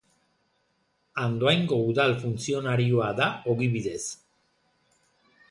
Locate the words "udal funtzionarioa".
1.89-3.11